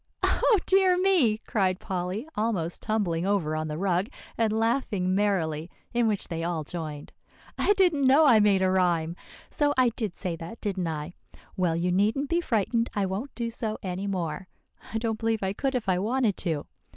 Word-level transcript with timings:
"Oh, 0.23 0.57
dear 0.65 0.97
me!" 0.97 1.37
cried 1.45 1.79
Polly, 1.79 2.27
almost 2.35 2.81
tumbling 2.81 3.23
over 3.23 3.55
on 3.55 3.67
the 3.67 3.77
rug, 3.77 4.09
and 4.35 4.51
laughing 4.51 5.13
merrily, 5.13 5.69
in 5.93 6.07
which 6.07 6.27
they 6.27 6.43
all 6.43 6.63
joined; 6.63 7.13
"I 7.55 7.73
didn't 7.73 8.07
know 8.07 8.25
I 8.25 8.39
made 8.39 8.63
a 8.63 8.71
rhyme. 8.71 9.15
So 9.51 9.75
I 9.77 9.89
did 9.89 10.15
say 10.15 10.35
that, 10.37 10.59
didn't 10.59 10.87
I? 10.87 11.13
Well, 11.55 11.75
you 11.75 11.91
needn't 11.91 12.29
be 12.29 12.41
frightened, 12.41 12.89
I 12.95 13.05
won't 13.05 13.35
do 13.35 13.51
so 13.51 13.77
any 13.83 14.07
more. 14.07 14.47
I 14.91 14.97
don't 14.97 15.19
believe 15.19 15.43
I 15.43 15.53
could 15.53 15.75
if 15.75 15.87
I 15.87 15.99
wanted 15.99 16.35
to. 16.37 16.65